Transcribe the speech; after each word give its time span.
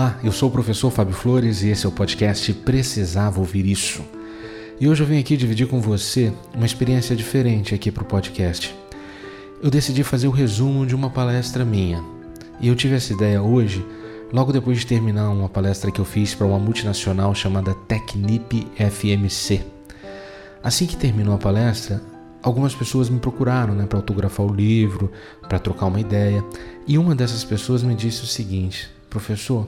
Olá, 0.00 0.18
eu 0.24 0.32
sou 0.32 0.48
o 0.48 0.52
professor 0.52 0.90
Fábio 0.90 1.12
Flores 1.12 1.62
e 1.62 1.68
esse 1.68 1.84
é 1.84 1.88
o 1.88 1.92
podcast 1.92 2.54
Precisava 2.54 3.38
Ouvir 3.38 3.66
Isso. 3.66 4.02
E 4.80 4.88
hoje 4.88 5.02
eu 5.02 5.06
venho 5.06 5.20
aqui 5.20 5.36
dividir 5.36 5.68
com 5.68 5.78
você 5.78 6.32
uma 6.54 6.64
experiência 6.64 7.14
diferente 7.14 7.74
aqui 7.74 7.92
para 7.92 8.02
o 8.02 8.06
podcast. 8.06 8.74
Eu 9.62 9.70
decidi 9.70 10.02
fazer 10.02 10.26
o 10.26 10.30
resumo 10.30 10.86
de 10.86 10.94
uma 10.94 11.10
palestra 11.10 11.66
minha. 11.66 12.02
E 12.62 12.68
eu 12.68 12.74
tive 12.74 12.94
essa 12.94 13.12
ideia 13.12 13.42
hoje, 13.42 13.84
logo 14.32 14.54
depois 14.54 14.78
de 14.78 14.86
terminar 14.86 15.28
uma 15.28 15.50
palestra 15.50 15.92
que 15.92 16.00
eu 16.00 16.04
fiz 16.06 16.34
para 16.34 16.46
uma 16.46 16.58
multinacional 16.58 17.34
chamada 17.34 17.74
Technip 17.86 18.66
FMC. 18.76 19.60
Assim 20.62 20.86
que 20.86 20.96
terminou 20.96 21.34
a 21.34 21.38
palestra, 21.38 22.00
algumas 22.42 22.74
pessoas 22.74 23.10
me 23.10 23.20
procuraram 23.20 23.74
né, 23.74 23.84
para 23.84 23.98
autografar 23.98 24.46
o 24.46 24.54
livro, 24.54 25.12
para 25.46 25.58
trocar 25.58 25.84
uma 25.84 26.00
ideia. 26.00 26.42
E 26.88 26.96
uma 26.96 27.14
dessas 27.14 27.44
pessoas 27.44 27.82
me 27.82 27.94
disse 27.94 28.24
o 28.24 28.26
seguinte: 28.26 28.88
Professor, 29.10 29.66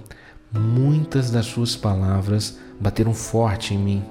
muitas 0.52 1.30
das 1.30 1.46
suas 1.46 1.74
palavras 1.74 2.58
bateram 2.80 3.14
forte 3.14 3.74
em 3.74 3.78
mim. 3.78 4.04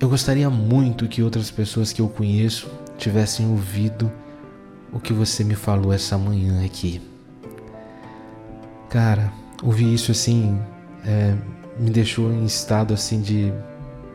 Eu 0.00 0.08
gostaria 0.08 0.48
muito 0.48 1.08
que 1.08 1.22
outras 1.22 1.50
pessoas 1.50 1.92
que 1.92 2.00
eu 2.00 2.08
conheço 2.08 2.68
tivessem 2.98 3.48
ouvido 3.48 4.10
o 4.92 4.98
que 4.98 5.12
você 5.12 5.44
me 5.44 5.54
falou 5.54 5.92
essa 5.92 6.18
manhã 6.18 6.64
aqui. 6.64 7.00
Cara, 8.88 9.32
ouvir 9.62 9.92
isso 9.92 10.10
assim 10.10 10.60
é, 11.04 11.36
me 11.78 11.90
deixou 11.90 12.32
em 12.32 12.44
estado 12.44 12.92
assim 12.92 13.20
de, 13.20 13.52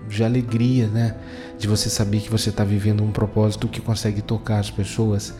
de 0.07 0.23
alegria, 0.23 0.87
né? 0.87 1.15
De 1.57 1.67
você 1.67 1.89
saber 1.89 2.19
que 2.19 2.29
você 2.29 2.49
está 2.49 2.63
vivendo 2.63 3.03
um 3.03 3.11
propósito 3.11 3.67
que 3.67 3.79
consegue 3.79 4.21
tocar 4.21 4.59
as 4.59 4.69
pessoas. 4.69 5.33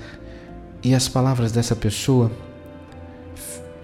E 0.82 0.94
as 0.94 1.08
palavras 1.08 1.52
dessa 1.52 1.76
pessoa, 1.76 2.32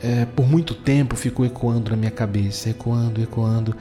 é, 0.03 0.25
por 0.25 0.47
muito 0.47 0.73
tempo, 0.73 1.16
ficou 1.16 1.45
ecoando 1.45 1.91
na 1.91 1.97
minha 1.97 2.11
cabeça, 2.11 2.69
ecoando, 2.69 3.21
ecoando, 3.21 3.75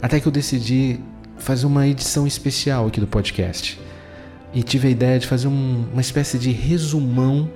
até 0.00 0.20
que 0.20 0.26
eu 0.26 0.32
decidi 0.32 1.00
fazer 1.36 1.66
uma 1.66 1.86
edição 1.86 2.26
especial 2.26 2.86
aqui 2.86 3.00
do 3.00 3.06
podcast. 3.06 3.80
E 4.52 4.62
tive 4.62 4.88
a 4.88 4.90
ideia 4.90 5.18
de 5.18 5.26
fazer 5.26 5.48
um, 5.48 5.86
uma 5.92 6.00
espécie 6.00 6.38
de 6.38 6.52
resumão 6.52 7.50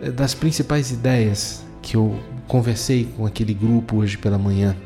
eh, 0.00 0.10
das 0.10 0.34
principais 0.34 0.92
ideias 0.92 1.64
que 1.80 1.96
eu 1.96 2.16
conversei 2.46 3.08
com 3.16 3.26
aquele 3.26 3.52
grupo 3.52 3.96
hoje 3.96 4.16
pela 4.16 4.38
manhã. 4.38 4.76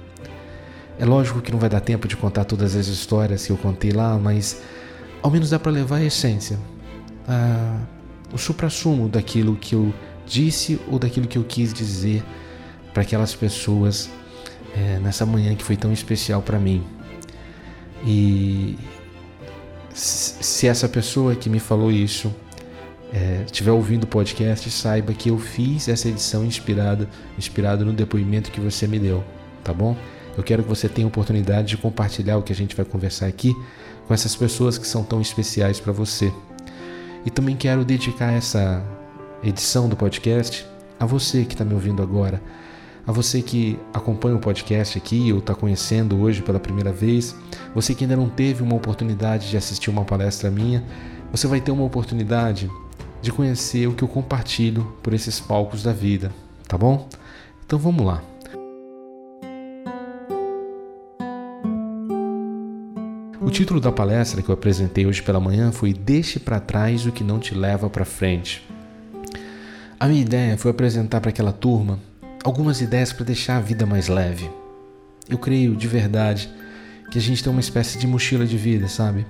É 0.98 1.04
lógico 1.04 1.42
que 1.42 1.52
não 1.52 1.58
vai 1.58 1.68
dar 1.68 1.80
tempo 1.80 2.08
de 2.08 2.16
contar 2.16 2.44
todas 2.44 2.74
as 2.74 2.86
histórias 2.86 3.44
que 3.44 3.52
eu 3.52 3.58
contei 3.58 3.92
lá, 3.92 4.18
mas 4.18 4.62
ao 5.22 5.30
menos 5.30 5.50
dá 5.50 5.58
para 5.58 5.70
levar 5.70 5.96
a 5.96 6.04
essência, 6.04 6.58
a, 7.28 7.80
o 8.32 8.38
supra-sumo 8.38 9.10
daquilo 9.10 9.56
que 9.56 9.74
eu 9.74 9.92
disse 10.26 10.80
ou 10.90 10.98
daquilo 10.98 11.26
que 11.26 11.36
eu 11.36 11.44
quis 11.44 11.74
dizer 11.74 12.24
para 12.96 13.02
aquelas 13.02 13.34
pessoas 13.34 14.08
é, 14.74 14.98
nessa 15.00 15.26
manhã 15.26 15.54
que 15.54 15.62
foi 15.62 15.76
tão 15.76 15.92
especial 15.92 16.40
para 16.40 16.58
mim. 16.58 16.82
E 18.06 18.74
se 19.92 20.66
essa 20.66 20.88
pessoa 20.88 21.36
que 21.36 21.50
me 21.50 21.58
falou 21.58 21.92
isso 21.92 22.34
é, 23.12 23.42
estiver 23.44 23.72
ouvindo 23.72 24.04
o 24.04 24.06
podcast, 24.06 24.70
saiba 24.70 25.12
que 25.12 25.28
eu 25.28 25.38
fiz 25.38 25.88
essa 25.88 26.08
edição 26.08 26.42
inspirada, 26.42 27.06
inspirado 27.36 27.84
no 27.84 27.92
depoimento 27.92 28.50
que 28.50 28.62
você 28.62 28.86
me 28.86 28.98
deu, 28.98 29.22
tá 29.62 29.74
bom? 29.74 29.94
Eu 30.34 30.42
quero 30.42 30.62
que 30.62 30.68
você 30.70 30.88
tenha 30.88 31.06
oportunidade 31.06 31.68
de 31.68 31.76
compartilhar 31.76 32.38
o 32.38 32.42
que 32.42 32.52
a 32.54 32.56
gente 32.56 32.74
vai 32.74 32.86
conversar 32.86 33.26
aqui 33.26 33.54
com 34.08 34.14
essas 34.14 34.34
pessoas 34.34 34.78
que 34.78 34.86
são 34.86 35.04
tão 35.04 35.20
especiais 35.20 35.78
para 35.78 35.92
você. 35.92 36.32
E 37.26 37.30
também 37.30 37.56
quero 37.56 37.84
dedicar 37.84 38.32
essa 38.32 38.82
edição 39.44 39.86
do 39.86 39.94
podcast 39.94 40.66
a 40.98 41.04
você 41.04 41.44
que 41.44 41.52
está 41.52 41.62
me 41.62 41.74
ouvindo 41.74 42.02
agora, 42.02 42.40
a 43.06 43.12
você 43.12 43.40
que 43.40 43.78
acompanha 43.94 44.34
o 44.34 44.40
podcast 44.40 44.98
aqui 44.98 45.32
ou 45.32 45.38
está 45.38 45.54
conhecendo 45.54 46.20
hoje 46.20 46.42
pela 46.42 46.58
primeira 46.58 46.92
vez, 46.92 47.36
você 47.72 47.94
que 47.94 48.02
ainda 48.02 48.16
não 48.16 48.28
teve 48.28 48.62
uma 48.62 48.74
oportunidade 48.74 49.48
de 49.48 49.56
assistir 49.56 49.90
uma 49.90 50.04
palestra 50.04 50.50
minha, 50.50 50.82
você 51.30 51.46
vai 51.46 51.60
ter 51.60 51.70
uma 51.70 51.84
oportunidade 51.84 52.68
de 53.22 53.30
conhecer 53.30 53.86
o 53.86 53.92
que 53.92 54.02
eu 54.02 54.08
compartilho 54.08 54.92
por 55.02 55.14
esses 55.14 55.38
palcos 55.38 55.84
da 55.84 55.92
vida, 55.92 56.32
tá 56.66 56.76
bom? 56.76 57.08
Então 57.64 57.78
vamos 57.78 58.04
lá. 58.04 58.22
O 63.40 63.50
título 63.50 63.80
da 63.80 63.92
palestra 63.92 64.42
que 64.42 64.48
eu 64.48 64.54
apresentei 64.54 65.06
hoje 65.06 65.22
pela 65.22 65.38
manhã 65.38 65.70
foi 65.70 65.92
Deixe 65.92 66.40
para 66.40 66.58
trás 66.58 67.06
o 67.06 67.12
que 67.12 67.22
não 67.22 67.38
te 67.38 67.54
leva 67.54 67.88
para 67.88 68.04
frente. 68.04 68.68
A 70.00 70.08
minha 70.08 70.20
ideia 70.20 70.58
foi 70.58 70.72
apresentar 70.72 71.20
para 71.20 71.30
aquela 71.30 71.52
turma 71.52 72.00
algumas 72.46 72.80
ideias 72.80 73.12
para 73.12 73.24
deixar 73.24 73.56
a 73.56 73.60
vida 73.60 73.84
mais 73.84 74.06
leve. 74.06 74.48
Eu 75.28 75.36
creio 75.36 75.74
de 75.74 75.88
verdade 75.88 76.48
que 77.10 77.18
a 77.18 77.20
gente 77.20 77.42
tem 77.42 77.50
uma 77.50 77.60
espécie 77.60 77.98
de 77.98 78.06
mochila 78.06 78.46
de 78.46 78.56
vida, 78.56 78.86
sabe? 78.86 79.26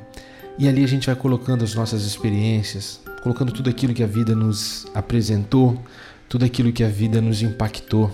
E 0.58 0.68
ali 0.68 0.84
a 0.84 0.86
gente 0.86 1.06
vai 1.06 1.16
colocando 1.16 1.64
as 1.64 1.74
nossas 1.74 2.04
experiências, 2.04 3.00
colocando 3.22 3.52
tudo 3.52 3.70
aquilo 3.70 3.94
que 3.94 4.02
a 4.02 4.06
vida 4.06 4.34
nos 4.34 4.86
apresentou, 4.94 5.82
tudo 6.28 6.44
aquilo 6.44 6.70
que 6.70 6.84
a 6.84 6.88
vida 6.88 7.18
nos 7.22 7.40
impactou. 7.40 8.12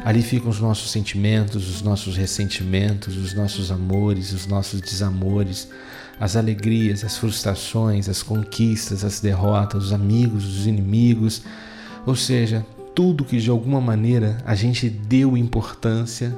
Ali 0.00 0.20
ficam 0.20 0.50
os 0.50 0.58
nossos 0.58 0.90
sentimentos, 0.90 1.70
os 1.70 1.80
nossos 1.80 2.16
ressentimentos, 2.16 3.16
os 3.16 3.34
nossos 3.34 3.70
amores, 3.70 4.32
os 4.32 4.48
nossos 4.48 4.80
desamores, 4.80 5.68
as 6.18 6.34
alegrias, 6.34 7.04
as 7.04 7.16
frustrações, 7.16 8.08
as 8.08 8.20
conquistas, 8.20 9.04
as 9.04 9.20
derrotas, 9.20 9.84
os 9.84 9.92
amigos, 9.92 10.44
os 10.44 10.66
inimigos. 10.66 11.42
Ou 12.04 12.16
seja, 12.16 12.66
tudo 12.94 13.24
que 13.24 13.38
de 13.38 13.50
alguma 13.50 13.80
maneira 13.80 14.38
a 14.46 14.54
gente 14.54 14.88
deu 14.88 15.36
importância 15.36 16.34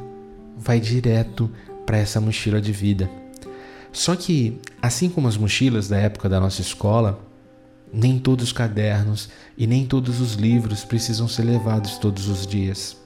vai 0.56 0.80
direto 0.80 1.50
para 1.84 1.98
essa 1.98 2.20
mochila 2.20 2.60
de 2.60 2.72
vida. 2.72 3.10
Só 3.92 4.16
que, 4.16 4.58
assim 4.80 5.08
como 5.08 5.28
as 5.28 5.36
mochilas 5.36 5.88
da 5.88 5.96
época 5.96 6.28
da 6.28 6.40
nossa 6.40 6.60
escola, 6.60 7.20
nem 7.92 8.18
todos 8.18 8.46
os 8.46 8.52
cadernos 8.52 9.28
e 9.56 9.66
nem 9.66 9.86
todos 9.86 10.20
os 10.20 10.34
livros 10.34 10.84
precisam 10.84 11.28
ser 11.28 11.44
levados 11.44 11.98
todos 11.98 12.28
os 12.28 12.46
dias. 12.46 12.96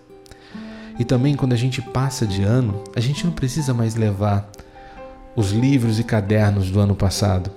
E 0.98 1.04
também, 1.04 1.34
quando 1.34 1.52
a 1.52 1.56
gente 1.56 1.80
passa 1.80 2.26
de 2.26 2.42
ano, 2.42 2.82
a 2.94 3.00
gente 3.00 3.24
não 3.24 3.32
precisa 3.32 3.72
mais 3.72 3.94
levar 3.94 4.50
os 5.36 5.52
livros 5.52 5.98
e 5.98 6.04
cadernos 6.04 6.70
do 6.70 6.80
ano 6.80 6.94
passado. 6.94 7.50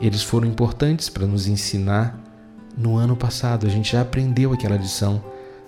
Eles 0.00 0.22
foram 0.22 0.48
importantes 0.48 1.08
para 1.08 1.26
nos 1.26 1.46
ensinar 1.46 2.18
no 2.80 2.96
ano 2.96 3.14
passado, 3.14 3.66
a 3.66 3.70
gente 3.70 3.92
já 3.92 4.00
aprendeu 4.00 4.54
aquela 4.54 4.76
lição. 4.76 5.22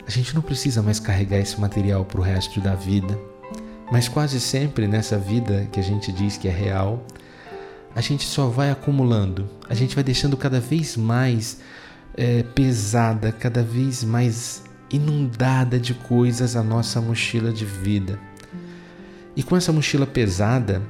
A 0.07 0.11
gente 0.11 0.35
não 0.35 0.41
precisa 0.41 0.83
mais 0.83 0.99
carregar 0.99 1.39
esse 1.39 1.61
material 1.61 2.07
para 2.07 2.19
o 2.19 2.25
resto 2.25 2.59
da 2.59 2.75
vida. 2.75 3.19
Mas 3.91 4.09
quase 4.09 4.41
sempre 4.41 4.89
nessa 4.89 5.19
vida 5.19 5.69
que 5.71 5.79
a 5.79 5.83
gente 5.83 6.11
diz 6.11 6.39
que 6.39 6.49
é 6.49 6.51
real, 6.51 7.07
a 7.95 8.01
gente 8.01 8.25
só 8.25 8.47
vai 8.47 8.71
acumulando, 8.71 9.47
a 9.69 9.75
gente 9.75 9.95
vai 9.95 10.03
deixando 10.03 10.39
cada 10.39 10.59
vez 10.59 10.97
mais 10.97 11.61
é, 12.17 12.43
pesada, 12.43 13.31
cada 13.31 13.63
vez 13.63 14.03
mais 14.03 14.65
inundada 14.91 15.79
de 15.79 15.93
coisas 15.93 16.57
a 16.57 16.63
nossa 16.63 16.99
mochila 16.99 17.53
de 17.53 17.67
vida. 17.67 18.19
E 19.37 19.43
com 19.43 19.55
essa 19.55 19.71
mochila 19.71 20.07
pesada, 20.07 20.81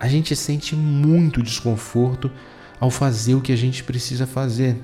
a 0.00 0.08
gente 0.08 0.34
sente 0.34 0.74
muito 0.74 1.40
desconforto 1.40 2.28
ao 2.80 2.90
fazer 2.90 3.36
o 3.36 3.40
que 3.40 3.52
a 3.52 3.56
gente 3.56 3.84
precisa 3.84 4.26
fazer 4.26 4.76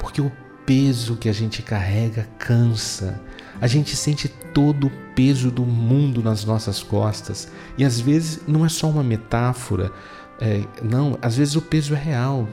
porque 0.00 0.20
o 0.20 0.32
peso 0.64 1.16
que 1.16 1.28
a 1.28 1.32
gente 1.32 1.62
carrega 1.62 2.26
cansa. 2.38 3.20
A 3.60 3.66
gente 3.66 3.94
sente 3.94 4.28
todo 4.28 4.86
o 4.86 4.90
peso 5.14 5.50
do 5.50 5.62
mundo 5.62 6.22
nas 6.22 6.44
nossas 6.44 6.82
costas. 6.82 7.48
E 7.76 7.84
às 7.84 8.00
vezes 8.00 8.40
não 8.48 8.64
é 8.64 8.68
só 8.68 8.88
uma 8.88 9.02
metáfora, 9.02 9.92
é, 10.40 10.64
não, 10.82 11.18
às 11.20 11.36
vezes 11.36 11.54
o 11.54 11.62
peso 11.62 11.94
é 11.94 11.98
real. 11.98 12.48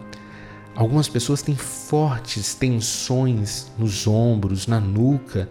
Algumas 0.76 1.08
pessoas 1.08 1.42
têm 1.42 1.56
fortes 1.56 2.54
tensões 2.54 3.72
nos 3.78 4.06
ombros, 4.06 4.68
na 4.68 4.80
nuca. 4.80 5.50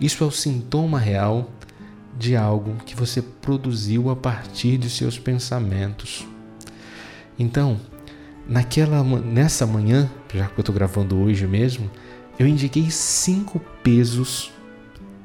Isso 0.00 0.24
é 0.24 0.26
o 0.26 0.30
sintoma 0.30 0.98
real 0.98 1.48
de 2.18 2.34
algo 2.34 2.74
que 2.84 2.96
você 2.96 3.22
produziu 3.22 4.10
a 4.10 4.16
partir 4.16 4.78
de 4.78 4.90
seus 4.90 5.18
pensamentos. 5.18 6.26
Então, 7.38 7.78
Naquela, 8.48 9.02
nessa 9.02 9.66
manhã, 9.66 10.10
já 10.32 10.46
que 10.46 10.58
eu 10.58 10.62
estou 10.62 10.74
gravando 10.74 11.18
hoje 11.18 11.46
mesmo, 11.46 11.90
eu 12.38 12.46
indiquei 12.46 12.90
cinco 12.90 13.58
pesos 13.82 14.52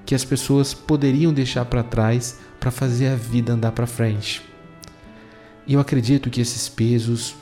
que 0.06 0.15
as 0.15 0.25
pessoas 0.25 0.73
poderiam 0.73 1.31
deixar 1.31 1.65
para 1.65 1.83
trás 1.83 2.39
para 2.59 2.71
fazer 2.71 3.07
a 3.07 3.15
vida 3.15 3.53
andar 3.53 3.71
para 3.71 3.85
frente. 3.85 4.41
E 5.68 5.73
eu 5.73 5.79
acredito 5.79 6.29
que 6.29 6.41
esses 6.41 6.68
pesos 6.68 7.35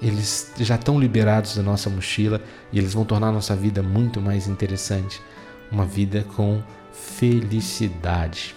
eles 0.00 0.52
já 0.58 0.76
estão 0.76 0.98
liberados 0.98 1.56
da 1.56 1.62
nossa 1.62 1.90
mochila 1.90 2.40
e 2.72 2.78
eles 2.78 2.94
vão 2.94 3.04
tornar 3.04 3.28
a 3.28 3.32
nossa 3.32 3.56
vida 3.56 3.82
muito 3.82 4.20
mais 4.20 4.46
interessante, 4.46 5.20
uma 5.72 5.84
vida 5.84 6.24
com 6.36 6.62
felicidade. 6.92 8.54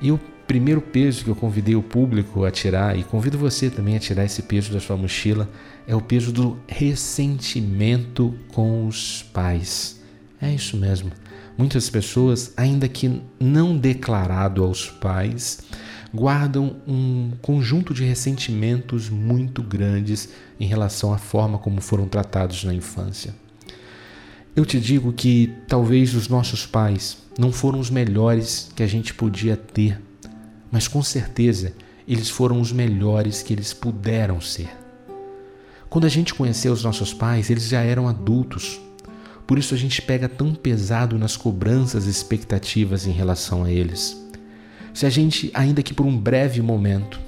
E 0.00 0.10
o 0.10 0.18
primeiro 0.52 0.82
peso 0.82 1.24
que 1.24 1.30
eu 1.30 1.34
convidei 1.34 1.74
o 1.74 1.82
público 1.82 2.44
a 2.44 2.50
tirar, 2.50 2.98
e 2.98 3.02
convido 3.02 3.38
você 3.38 3.70
também 3.70 3.96
a 3.96 3.98
tirar 3.98 4.26
esse 4.26 4.42
peso 4.42 4.70
da 4.70 4.80
sua 4.80 4.98
mochila, 4.98 5.48
é 5.86 5.96
o 5.96 6.00
peso 6.02 6.30
do 6.30 6.58
ressentimento 6.68 8.34
com 8.48 8.86
os 8.86 9.22
pais. 9.32 9.98
É 10.38 10.52
isso 10.52 10.76
mesmo. 10.76 11.10
Muitas 11.56 11.88
pessoas, 11.88 12.52
ainda 12.54 12.86
que 12.86 13.22
não 13.40 13.78
declarado 13.78 14.62
aos 14.62 14.90
pais, 14.90 15.60
guardam 16.12 16.76
um 16.86 17.30
conjunto 17.40 17.94
de 17.94 18.04
ressentimentos 18.04 19.08
muito 19.08 19.62
grandes 19.62 20.28
em 20.60 20.66
relação 20.66 21.14
à 21.14 21.16
forma 21.16 21.56
como 21.56 21.80
foram 21.80 22.06
tratados 22.06 22.62
na 22.62 22.74
infância. 22.74 23.34
Eu 24.54 24.66
te 24.66 24.78
digo 24.78 25.14
que 25.14 25.50
talvez 25.66 26.14
os 26.14 26.28
nossos 26.28 26.66
pais 26.66 27.16
não 27.38 27.50
foram 27.50 27.80
os 27.80 27.88
melhores 27.88 28.70
que 28.76 28.82
a 28.82 28.86
gente 28.86 29.14
podia 29.14 29.56
ter, 29.56 29.98
mas 30.72 30.88
com 30.88 31.02
certeza 31.02 31.74
eles 32.08 32.30
foram 32.30 32.60
os 32.60 32.72
melhores 32.72 33.42
que 33.42 33.52
eles 33.52 33.74
puderam 33.74 34.40
ser. 34.40 34.70
Quando 35.88 36.06
a 36.06 36.08
gente 36.08 36.34
conheceu 36.34 36.72
os 36.72 36.82
nossos 36.82 37.12
pais, 37.12 37.50
eles 37.50 37.68
já 37.68 37.82
eram 37.82 38.08
adultos. 38.08 38.80
Por 39.46 39.58
isso 39.58 39.74
a 39.74 39.76
gente 39.76 40.00
pega 40.00 40.28
tão 40.28 40.54
pesado 40.54 41.18
nas 41.18 41.36
cobranças 41.36 42.06
e 42.06 42.10
expectativas 42.10 43.06
em 43.06 43.12
relação 43.12 43.64
a 43.64 43.70
eles. 43.70 44.18
Se 44.94 45.04
a 45.04 45.10
gente, 45.10 45.50
ainda 45.52 45.82
que 45.82 45.92
por 45.92 46.06
um 46.06 46.16
breve 46.18 46.62
momento, 46.62 47.20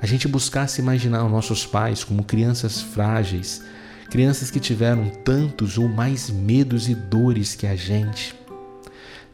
a 0.00 0.06
gente 0.06 0.28
buscasse 0.28 0.80
imaginar 0.80 1.24
os 1.24 1.32
nossos 1.32 1.66
pais 1.66 2.04
como 2.04 2.22
crianças 2.22 2.80
frágeis, 2.80 3.62
crianças 4.10 4.50
que 4.50 4.60
tiveram 4.60 5.10
tantos 5.24 5.76
ou 5.76 5.88
mais 5.88 6.30
medos 6.30 6.88
e 6.88 6.94
dores 6.94 7.54
que 7.54 7.66
a 7.66 7.74
gente, 7.74 8.34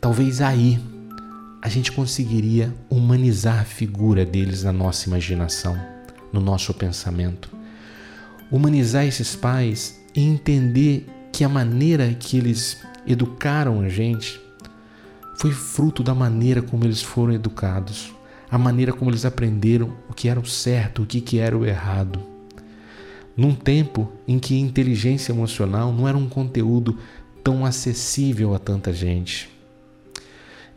talvez 0.01 0.41
aí 0.41 0.81
a 1.62 1.69
gente 1.69 1.93
conseguiria 1.93 2.75
humanizar 2.89 3.61
a 3.61 3.65
figura 3.65 4.25
deles 4.25 4.62
na 4.65 4.73
nossa 4.73 5.09
imaginação, 5.09 5.79
no 6.33 6.41
nosso 6.41 6.73
pensamento. 6.73 7.51
Humanizar 8.51 9.05
esses 9.05 9.37
pais 9.37 10.01
e 10.15 10.23
entender 10.23 11.07
que 11.33 11.45
a 11.45 11.49
maneira 11.49 12.15
que 12.15 12.39
eles 12.39 12.79
educaram 13.07 13.81
a 13.81 13.89
gente 13.89 14.41
foi 15.37 15.53
fruto 15.53 16.03
da 16.03 16.15
maneira 16.15 16.62
como 16.62 16.85
eles 16.85 17.03
foram 17.03 17.33
educados, 17.33 18.12
a 18.51 18.59
maneira 18.59 18.93
como 18.93 19.11
eles 19.11 19.25
aprenderam 19.25 19.93
o 20.09 20.15
que 20.15 20.29
era 20.29 20.41
o 20.41 20.47
certo, 20.47 21.03
o 21.03 21.07
que 21.07 21.39
era 21.39 21.57
o 21.57 21.65
errado. 21.65 22.21
Num 23.37 23.55
tempo 23.55 24.11
em 24.27 24.39
que 24.39 24.59
inteligência 24.59 25.33
emocional 25.33 25.93
não 25.93 26.09
era 26.09 26.17
um 26.17 26.29
conteúdo 26.29 26.99
tão 27.45 27.65
acessível 27.65 28.55
a 28.55 28.59
tanta 28.59 28.93
gente. 28.93 29.60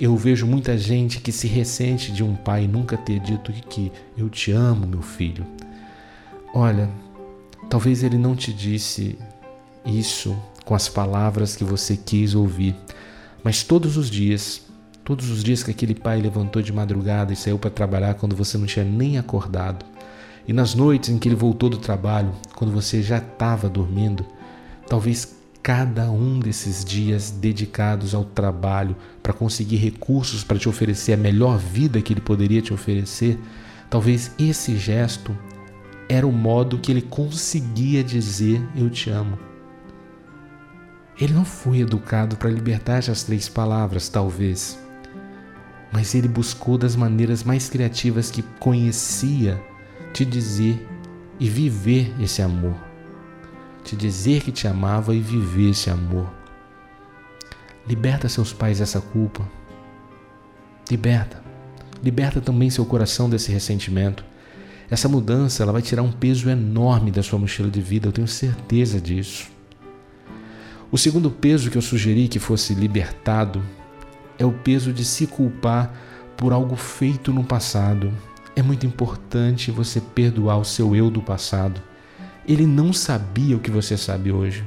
Eu 0.04 0.18
vejo 0.18 0.46
muita 0.46 0.78
gente 0.78 1.22
que 1.22 1.32
se 1.32 1.48
ressente 1.48 2.12
de 2.12 2.26
um 2.26 2.36
pai 2.36 2.68
nunca 2.68 2.98
ter 2.98 3.22
dito 3.22 3.54
que 3.54 3.90
eu 4.18 4.30
te 4.30 4.52
amo, 4.52 4.86
meu 4.86 5.02
filho. 5.02 5.46
Olha, 6.54 6.90
talvez 7.70 8.04
ele 8.04 8.18
não 8.18 8.36
te 8.36 8.52
disse 8.52 9.18
isso 9.86 10.38
com 10.66 10.76
as 10.76 10.90
palavras 10.90 11.56
que 11.56 11.64
você 11.64 11.96
quis 11.96 12.36
ouvir, 12.36 12.76
mas 13.46 13.64
todos 13.64 13.96
os 13.96 14.10
dias, 14.10 14.64
todos 15.06 15.30
os 15.30 15.42
dias 15.42 15.64
que 15.64 15.72
aquele 15.72 15.96
pai 15.96 16.20
levantou 16.20 16.62
de 16.62 16.74
madrugada 16.74 17.32
e 17.32 17.38
saiu 17.38 17.58
para 17.58 17.72
trabalhar 17.72 18.16
quando 18.16 18.36
você 18.36 18.58
não 18.58 18.66
tinha 18.66 18.84
nem 18.84 19.18
acordado, 19.18 19.86
e 20.46 20.52
nas 20.52 20.76
noites 20.76 21.12
em 21.12 21.18
que 21.18 21.30
ele 21.30 21.36
voltou 21.36 21.70
do 21.70 21.78
trabalho, 21.78 22.34
quando 22.58 22.74
você 22.74 23.02
já 23.02 23.20
estava 23.20 23.70
dormindo, 23.70 24.26
talvez 24.86 25.34
cada 25.64 26.12
um 26.12 26.40
desses 26.40 26.84
dias 26.84 27.32
dedicados 27.32 28.14
ao 28.14 28.26
trabalho 28.26 28.98
para 29.24 29.32
conseguir 29.32 29.78
recursos 29.78 30.44
para 30.44 30.60
te 30.60 30.68
oferecer 30.68 31.14
a 31.14 31.18
melhor 31.18 31.58
vida 31.58 32.02
que 32.02 32.12
ele 32.12 32.20
poderia 32.20 32.62
te 32.62 32.74
oferecer, 32.74 33.40
talvez 33.90 34.32
esse 34.38 34.76
gesto 34.76 35.36
era 36.10 36.28
o 36.28 36.34
modo 36.34 36.78
que 36.78 36.92
ele 36.92 37.02
conseguia 37.02 38.04
dizer 38.04 38.62
eu 38.76 38.90
te 38.90 39.10
amo. 39.10 39.40
Ele 41.18 41.32
não 41.32 41.46
foi 41.46 41.80
educado 41.80 42.36
para 42.36 42.50
libertar 42.50 42.98
essas 42.98 43.24
três 43.24 43.48
palavras, 43.48 44.10
talvez, 44.10 44.78
mas 45.94 46.14
ele 46.14 46.28
buscou 46.28 46.78
das 46.78 46.96
maneiras 46.96 47.42
mais 47.42 47.70
criativas 47.70 48.30
que 48.30 48.42
conhecia 48.60 49.64
te 50.12 50.26
dizer 50.26 50.86
e 51.40 51.48
viver 51.48 52.14
esse 52.20 52.42
amor. 52.42 52.93
Te 53.84 53.96
dizer 53.96 54.42
que 54.42 54.52
te 54.52 54.68
amava 54.68 55.14
e 55.14 55.20
viver 55.20 55.72
esse 55.72 55.90
amor. 55.90 56.30
Liberta 57.88 58.30
seus 58.30 58.54
pais 58.54 58.80
dessa 58.80 59.02
culpa. 59.02 59.46
Liberta. 60.90 61.44
Liberta 62.02 62.40
também 62.40 62.70
seu 62.70 62.86
coração 62.86 63.30
desse 63.30 63.52
ressentimento. 63.52 64.24
Essa 64.90 65.10
mudança 65.10 65.64
ela 65.64 65.72
vai 65.72 65.82
tirar 65.82 66.02
um 66.02 66.12
peso 66.12 66.50
enorme 66.50 67.12
da 67.12 67.24
sua 67.24 67.40
mochila 67.40 67.70
de 67.70 67.82
vida, 67.82 68.08
eu 68.08 68.12
tenho 68.12 68.28
certeza 68.28 69.02
disso. 69.02 69.52
O 70.92 70.98
segundo 70.98 71.32
peso 71.32 71.72
que 71.72 71.78
eu 71.78 71.82
sugeri 71.82 72.28
que 72.28 72.40
fosse 72.40 72.74
libertado 72.74 73.64
é 74.38 74.46
o 74.46 74.52
peso 74.52 74.94
de 74.94 75.04
se 75.04 75.26
culpar 75.26 75.92
por 76.38 76.54
algo 76.54 76.76
feito 76.76 77.34
no 77.34 77.44
passado. 77.44 78.14
É 78.56 78.62
muito 78.62 78.86
importante 78.86 79.72
você 79.72 80.00
perdoar 80.00 80.58
o 80.58 80.66
seu 80.66 80.96
eu 80.96 81.10
do 81.10 81.22
passado. 81.22 81.82
Ele 82.48 82.66
não 82.66 82.92
sabia 82.92 83.56
o 83.56 83.60
que 83.60 83.72
você 83.72 83.96
sabe 83.98 84.32
hoje. 84.32 84.64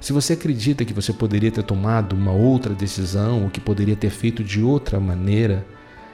Se 0.00 0.12
você 0.12 0.34
acredita 0.34 0.84
que 0.84 0.94
você 0.94 1.12
poderia 1.12 1.50
ter 1.50 1.62
tomado 1.62 2.14
uma 2.14 2.32
outra 2.32 2.74
decisão 2.74 3.44
ou 3.44 3.50
que 3.50 3.60
poderia 3.60 3.96
ter 3.96 4.10
feito 4.10 4.44
de 4.44 4.62
outra 4.62 5.00
maneira, 5.00 5.66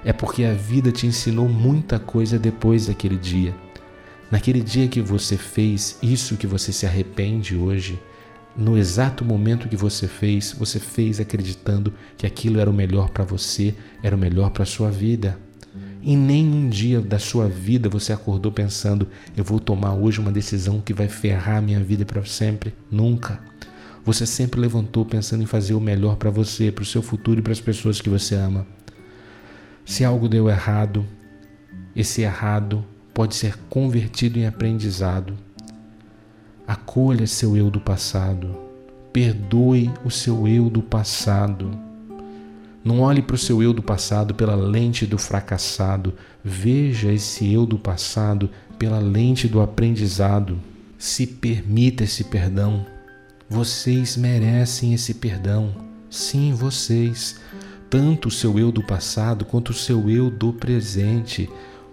é 0.05 0.12
porque 0.12 0.44
a 0.44 0.52
vida 0.52 0.90
te 0.90 1.06
ensinou 1.06 1.49
muita 1.49 1.99
coisa 1.99 2.38
depois 2.38 2.87
daquele 2.87 3.17
dia. 3.17 3.55
Naquele 4.31 4.61
dia 4.61 4.88
que 4.88 5.00
você 5.00 5.37
fez 5.37 5.99
isso 6.02 6.37
que 6.37 6.46
você 6.46 6.73
se 6.73 6.87
arrepende 6.87 7.55
hoje, 7.55 8.00
no 8.56 8.76
exato 8.76 9.25
momento 9.25 9.69
que 9.69 9.76
você 9.76 10.08
fez, 10.08 10.55
você 10.58 10.79
fez 10.79 11.20
acreditando 11.20 11.93
que 12.17 12.26
aquilo 12.26 12.61
era 12.61 12.70
o 12.70 12.75
melhor 12.75 13.11
para 13.11 13.25
você, 13.25 13.75
era 14.02 14.17
o 14.17 14.19
melhor 14.19 14.50
para 14.50 14.62
a 14.62 14.67
sua 14.67 14.90
vida. 14.90 15.38
Em 16.02 16.16
nenhum 16.16 16.69
dia 16.69 17.00
da 17.00 17.19
sua 17.19 17.49
vida 17.49 17.88
você 17.88 18.12
acordou 18.12 18.50
pensando: 18.50 19.08
eu 19.37 19.44
vou 19.44 19.60
tomar 19.60 19.94
hoje 19.94 20.20
uma 20.20 20.32
decisão 20.32 20.81
que 20.81 20.93
vai 20.93 21.08
ferrar 21.08 21.58
a 21.58 21.62
minha 21.62 21.81
vida 21.81 22.04
para 22.04 22.25
sempre. 22.25 22.75
Nunca. 22.90 23.40
Você 24.04 24.26
sempre 24.26 24.60
levantou 24.60 25.04
pensando 25.04 25.43
em 25.43 25.46
fazer 25.46 25.75
o 25.75 25.81
melhor 25.81 26.16
para 26.16 26.31
você, 26.31 26.72
para 26.72 26.82
o 26.82 26.87
seu 26.87 27.02
futuro 27.02 27.38
e 27.38 27.43
para 27.43 27.52
as 27.52 27.60
pessoas 27.60 28.00
que 28.00 28.10
você 28.10 28.34
ama. 28.34 28.66
Se 29.84 30.04
algo 30.04 30.28
deu 30.28 30.49
errado, 30.49 31.06
esse 31.94 32.22
errado 32.22 32.84
pode 33.14 33.37
ser 33.37 33.56
convertido 33.69 34.38
em 34.38 34.46
aprendizado 34.46 35.38
Acolha 36.66 37.26
seu 37.26 37.56
eu 37.56 37.70
do 37.70 37.81
passado. 37.81 38.56
Perdoe 39.12 39.91
o 40.05 40.10
seu 40.10 40.46
eu 40.46 40.70
do 40.70 40.81
passado. 40.81 41.70
Não 42.84 43.01
olhe 43.01 43.22
para 43.22 43.36
o 43.36 43.39
seu 43.39 43.62
eu 43.62 43.72
do 43.72 43.82
passado 43.82 44.34
pela 44.34 44.56
lente 44.56 45.06
do 45.06 45.17
fracassado. 45.17 46.15
Veja 46.43 47.12
esse 47.12 47.53
eu 47.53 47.65
do 47.65 47.79
passado 47.79 48.51
pela 48.79 48.98
lente 48.98 49.46
do 49.46 49.60
aprendizado. 49.60 50.58
Se 50.98 51.27
permita 51.27 52.05
esse 52.05 52.24
perdão. 52.24 52.84
Vocês 53.48 54.17
merecem 54.17 54.94
esse 54.94 55.15
perdão. 55.15 55.74
Sim, 56.10 56.53
vocês. 56.53 57.39
Tanto 57.89 58.29
o 58.29 58.31
seu 58.31 58.58
eu 58.58 58.72
do 58.72 58.82
passado 58.82 59.44
quanto 59.44 59.70
o 59.70 59.74
seu 59.74 60.10
eu 60.10 60.31
do 60.31 60.53
presente. 60.53 61.48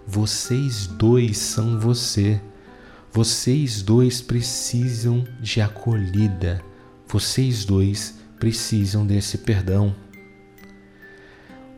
Vocês 0.06 0.86
dois 0.86 1.38
são 1.38 1.78
você. 1.78 2.40
Vocês 3.12 3.82
dois 3.82 4.20
precisam 4.20 5.24
de 5.40 5.60
acolhida. 5.60 6.60
Vocês 7.06 7.64
dois 7.64 8.18
precisam 8.38 9.06
desse 9.06 9.38
perdão. 9.38 9.94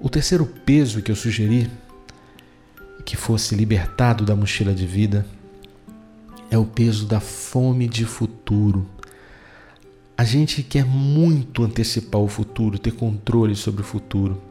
O 0.05 0.11
terceiro 0.11 0.45
peso 0.45 1.01
que 1.01 1.13
eu 1.13 1.15
sugeri 1.15 1.71
que 3.05 3.17
fosse 3.17 3.55
libertado 3.55 4.25
da 4.25 4.35
mochila 4.35 4.75
de 4.75 4.85
vida 4.85 5.25
é 6.51 6.59
o 6.59 6.65
peso 6.65 7.07
da 7.07 7.21
fome 7.21 7.87
de 7.87 8.05
futuro. 8.05 8.85
A 10.19 10.25
gente 10.25 10.61
quer 10.65 10.85
muito 10.85 11.63
antecipar 11.63 12.21
o 12.21 12.27
futuro, 12.27 12.81
ter 12.81 12.91
controle 12.91 13.55
sobre 13.55 13.83
o 13.83 13.85
futuro. 13.85 14.43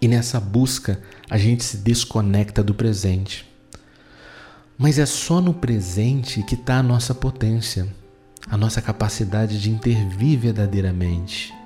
E 0.00 0.08
nessa 0.08 0.40
busca, 0.40 1.02
a 1.28 1.36
gente 1.36 1.62
se 1.62 1.76
desconecta 1.76 2.62
do 2.62 2.72
presente. 2.72 3.46
Mas 4.78 4.98
é 4.98 5.04
só 5.04 5.38
no 5.38 5.52
presente 5.52 6.42
que 6.44 6.54
está 6.54 6.78
a 6.78 6.82
nossa 6.82 7.14
potência, 7.14 7.86
a 8.48 8.56
nossa 8.56 8.80
capacidade 8.80 9.60
de 9.60 9.70
intervir 9.70 10.38
verdadeiramente. 10.38 11.57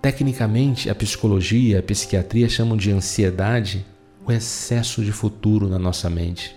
Tecnicamente, 0.00 0.88
a 0.88 0.94
psicologia 0.94 1.76
e 1.76 1.78
a 1.78 1.82
psiquiatria 1.82 2.48
chamam 2.48 2.76
de 2.76 2.90
ansiedade 2.90 3.84
o 4.28 4.32
excesso 4.32 5.02
de 5.02 5.10
futuro 5.10 5.68
na 5.68 5.78
nossa 5.78 6.10
mente. 6.10 6.54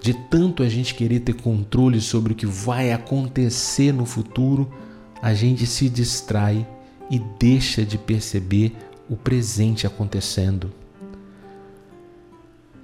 De 0.00 0.14
tanto 0.14 0.62
a 0.62 0.68
gente 0.68 0.94
querer 0.94 1.20
ter 1.20 1.34
controle 1.34 2.00
sobre 2.00 2.32
o 2.32 2.36
que 2.36 2.46
vai 2.46 2.92
acontecer 2.92 3.92
no 3.92 4.06
futuro, 4.06 4.72
a 5.20 5.34
gente 5.34 5.66
se 5.66 5.90
distrai 5.90 6.66
e 7.10 7.18
deixa 7.38 7.84
de 7.84 7.98
perceber 7.98 8.74
o 9.08 9.16
presente 9.16 9.86
acontecendo. 9.86 10.72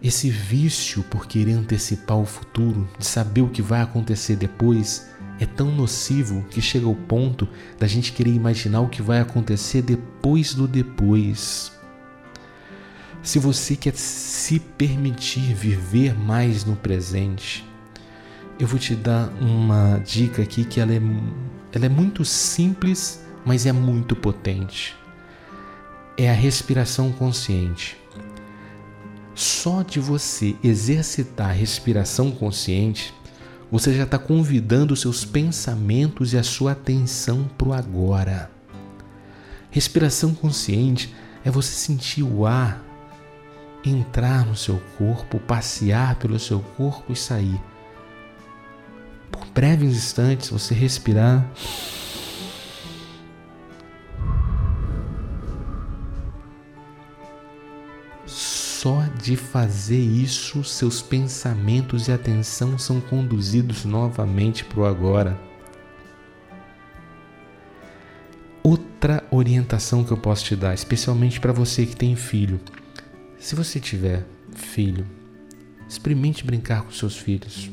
Esse 0.02 0.28
vício 0.28 1.02
por 1.04 1.26
querer 1.26 1.52
antecipar 1.52 2.18
o 2.18 2.26
futuro, 2.26 2.88
de 2.98 3.06
saber 3.06 3.42
o 3.42 3.48
que 3.48 3.62
vai 3.62 3.80
acontecer 3.80 4.36
depois, 4.36 5.08
é 5.42 5.46
tão 5.46 5.72
nocivo 5.72 6.44
que 6.50 6.60
chega 6.60 6.86
ao 6.86 6.94
ponto 6.94 7.48
da 7.78 7.86
gente 7.86 8.12
querer 8.12 8.30
imaginar 8.32 8.80
o 8.80 8.88
que 8.88 9.02
vai 9.02 9.20
acontecer 9.20 9.82
depois 9.82 10.54
do 10.54 10.68
depois. 10.68 11.72
Se 13.22 13.38
você 13.38 13.76
quer 13.76 13.94
se 13.94 14.58
permitir 14.60 15.54
viver 15.54 16.14
mais 16.18 16.64
no 16.64 16.76
presente, 16.76 17.64
eu 18.58 18.66
vou 18.66 18.78
te 18.78 18.94
dar 18.94 19.32
uma 19.40 19.98
dica 19.98 20.42
aqui 20.42 20.64
que 20.64 20.80
ela 20.80 20.92
é, 20.92 21.00
ela 21.72 21.86
é 21.86 21.88
muito 21.88 22.24
simples, 22.24 23.24
mas 23.44 23.66
é 23.66 23.72
muito 23.72 24.14
potente. 24.14 24.96
É 26.16 26.30
a 26.30 26.34
respiração 26.34 27.10
consciente. 27.10 27.96
Só 29.34 29.82
de 29.82 29.98
você 29.98 30.54
exercitar 30.62 31.50
a 31.50 31.52
respiração 31.52 32.30
consciente, 32.30 33.14
você 33.72 33.94
já 33.94 34.04
está 34.04 34.18
convidando 34.18 34.92
os 34.92 35.00
seus 35.00 35.24
pensamentos 35.24 36.34
e 36.34 36.38
a 36.38 36.42
sua 36.42 36.72
atenção 36.72 37.50
para 37.56 37.68
o 37.68 37.72
agora. 37.72 38.50
Respiração 39.70 40.34
consciente 40.34 41.14
é 41.42 41.50
você 41.50 41.72
sentir 41.72 42.22
o 42.22 42.46
ar 42.46 42.84
entrar 43.84 44.46
no 44.46 44.54
seu 44.54 44.80
corpo, 44.96 45.40
passear 45.40 46.16
pelo 46.16 46.38
seu 46.38 46.60
corpo 46.76 47.12
e 47.12 47.16
sair. 47.16 47.60
Por 49.30 49.46
breves 49.46 49.96
instantes, 49.96 50.50
você 50.50 50.74
respirar. 50.74 51.44
De 59.22 59.36
fazer 59.36 60.00
isso, 60.00 60.64
seus 60.64 61.00
pensamentos 61.00 62.08
e 62.08 62.12
atenção 62.12 62.76
são 62.76 63.00
conduzidos 63.00 63.84
novamente 63.84 64.64
para 64.64 64.80
o 64.80 64.84
agora. 64.84 65.40
Outra 68.64 69.22
orientação 69.30 70.02
que 70.02 70.10
eu 70.10 70.16
posso 70.16 70.44
te 70.44 70.56
dar, 70.56 70.74
especialmente 70.74 71.40
para 71.40 71.52
você 71.52 71.86
que 71.86 71.94
tem 71.94 72.16
filho. 72.16 72.60
Se 73.38 73.54
você 73.54 73.78
tiver 73.78 74.26
filho, 74.54 75.06
experimente 75.88 76.44
brincar 76.44 76.82
com 76.82 76.90
seus 76.90 77.16
filhos. 77.16 77.70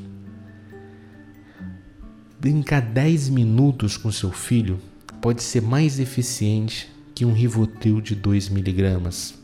Brincar 2.39 2.81
10 2.81 3.29
minutos 3.29 3.97
com 3.97 4.11
seu 4.11 4.31
filho 4.31 4.79
pode 5.19 5.41
ser 5.41 5.61
mais 5.61 5.99
eficiente 5.99 6.89
que 7.15 7.25
um 7.25 7.33
Rivotril 7.33 7.99
de 8.01 8.15
2 8.15 8.49
miligramas 8.49 9.39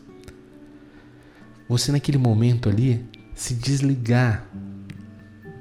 você 1.67 1.91
naquele 1.91 2.17
momento 2.17 2.69
ali 2.69 3.03
se 3.33 3.55
desligar 3.55 4.47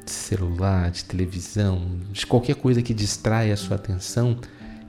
de 0.04 0.11
celular, 0.11 0.90
de 0.90 1.04
televisão, 1.04 1.99
de 2.12 2.26
qualquer 2.26 2.56
coisa 2.56 2.82
que 2.82 2.92
distrai 2.92 3.50
a 3.50 3.56
sua 3.56 3.76
atenção 3.76 4.38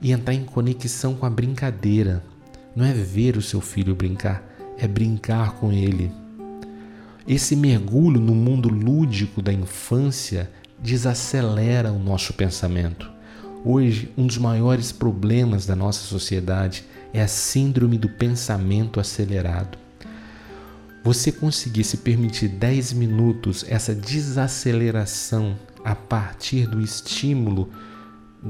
e 0.02 0.12
entrar 0.12 0.34
em 0.34 0.44
conexão 0.44 1.14
com 1.14 1.24
a 1.24 1.30
brincadeira. 1.30 2.22
Não 2.74 2.84
é 2.84 2.92
ver 2.92 3.36
o 3.36 3.42
seu 3.42 3.62
filho 3.62 3.94
brincar, 3.94 4.44
é 4.76 4.86
brincar 4.86 5.52
com 5.52 5.72
ele. 5.72 6.12
Esse 7.26 7.56
mergulho 7.56 8.20
no 8.20 8.34
mundo 8.34 8.68
lúdico 8.68 9.40
da 9.40 9.52
infância 9.52 10.50
desacelera 10.78 11.90
o 11.90 11.98
nosso 11.98 12.34
pensamento. 12.34 13.10
Hoje, 13.64 14.12
um 14.18 14.26
dos 14.26 14.36
maiores 14.36 14.92
problemas 14.92 15.64
da 15.64 15.74
nossa 15.74 16.00
sociedade 16.00 16.84
é 17.12 17.22
a 17.22 17.26
síndrome 17.26 17.96
do 17.96 18.08
pensamento 18.10 19.00
acelerado 19.00 19.85
você 21.06 21.30
conseguir 21.30 21.84
se 21.84 21.98
permitir 21.98 22.48
10 22.48 22.92
minutos 22.94 23.64
essa 23.68 23.94
desaceleração 23.94 25.56
a 25.84 25.94
partir 25.94 26.66
do 26.66 26.80
estímulo 26.80 27.70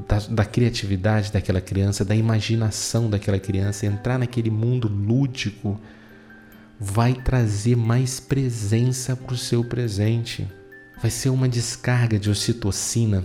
da, 0.08 0.20
da, 0.20 0.44
criatividade 0.46 1.30
daquela 1.30 1.60
criança, 1.60 2.02
da 2.02 2.16
imaginação 2.16 3.10
daquela 3.10 3.38
criança, 3.38 3.84
entrar 3.84 4.18
naquele 4.18 4.48
mundo 4.48 4.88
lúdico, 4.88 5.78
vai 6.80 7.12
trazer 7.12 7.76
mais 7.76 8.20
presença 8.20 9.14
para 9.14 9.34
o 9.34 9.38
seu 9.38 9.62
presente. 9.62 10.50
Vai 11.02 11.10
ser 11.10 11.28
uma 11.28 11.50
descarga 11.50 12.18
de 12.18 12.30
ocitocina 12.30 13.22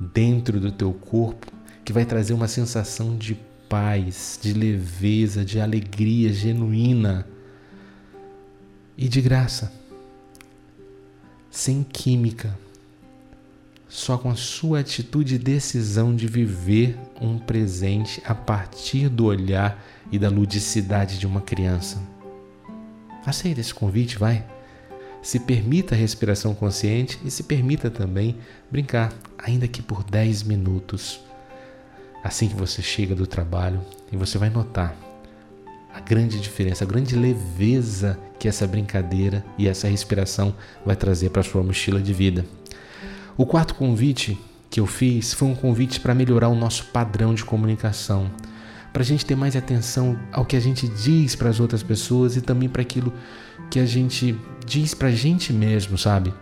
dentro 0.00 0.58
do 0.58 0.72
teu 0.72 0.94
corpo 0.94 1.46
que 1.84 1.92
vai 1.92 2.06
trazer 2.06 2.32
uma 2.32 2.48
sensação 2.48 3.18
de 3.18 3.34
paz, 3.68 4.38
de 4.40 4.54
leveza, 4.54 5.44
de 5.44 5.60
alegria 5.60 6.32
genuína 6.32 7.26
e 8.96 9.08
de 9.08 9.20
graça, 9.20 9.72
sem 11.50 11.82
química, 11.82 12.56
só 13.88 14.16
com 14.16 14.30
a 14.30 14.36
sua 14.36 14.80
atitude 14.80 15.34
e 15.34 15.38
decisão 15.38 16.16
de 16.16 16.26
viver 16.26 16.98
um 17.20 17.38
presente 17.38 18.22
a 18.24 18.34
partir 18.34 19.08
do 19.08 19.26
olhar 19.26 19.82
e 20.10 20.18
da 20.18 20.28
ludicidade 20.28 21.18
de 21.18 21.26
uma 21.26 21.42
criança. 21.42 22.00
Aceita 23.24 23.60
esse 23.60 23.74
convite, 23.74 24.18
vai. 24.18 24.44
Se 25.22 25.38
permita 25.38 25.94
a 25.94 25.98
respiração 25.98 26.54
consciente 26.54 27.18
e 27.24 27.30
se 27.30 27.44
permita 27.44 27.90
também 27.90 28.36
brincar, 28.70 29.12
ainda 29.38 29.68
que 29.68 29.82
por 29.82 30.02
10 30.02 30.42
minutos. 30.42 31.20
Assim 32.24 32.48
que 32.48 32.56
você 32.56 32.82
chega 32.82 33.14
do 33.14 33.26
trabalho 33.26 33.80
e 34.10 34.16
você 34.16 34.38
vai 34.38 34.48
notar 34.50 34.96
a 35.92 36.00
grande 36.00 36.40
diferença, 36.40 36.84
a 36.84 36.86
grande 36.86 37.14
leveza 37.14 38.18
que 38.38 38.48
essa 38.48 38.66
brincadeira 38.66 39.44
e 39.58 39.68
essa 39.68 39.88
respiração 39.88 40.54
vai 40.84 40.96
trazer 40.96 41.30
para 41.30 41.40
a 41.40 41.44
sua 41.44 41.62
mochila 41.62 42.00
de 42.00 42.12
vida. 42.12 42.44
O 43.36 43.46
quarto 43.46 43.74
convite 43.74 44.38
que 44.70 44.80
eu 44.80 44.86
fiz 44.86 45.34
foi 45.34 45.48
um 45.48 45.54
convite 45.54 46.00
para 46.00 46.14
melhorar 46.14 46.48
o 46.48 46.54
nosso 46.54 46.86
padrão 46.86 47.34
de 47.34 47.44
comunicação, 47.44 48.30
para 48.92 49.02
a 49.02 49.04
gente 49.04 49.24
ter 49.24 49.36
mais 49.36 49.54
atenção 49.54 50.18
ao 50.32 50.44
que 50.44 50.56
a 50.56 50.60
gente 50.60 50.88
diz 50.88 51.34
para 51.36 51.48
as 51.48 51.60
outras 51.60 51.82
pessoas 51.82 52.36
e 52.36 52.40
também 52.40 52.68
para 52.68 52.82
aquilo 52.82 53.12
que 53.70 53.78
a 53.78 53.86
gente 53.86 54.38
diz 54.66 54.94
para 54.94 55.08
a 55.08 55.12
gente 55.12 55.52
mesmo, 55.52 55.96
sabe? 55.96 56.32